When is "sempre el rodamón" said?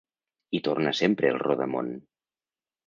1.01-1.95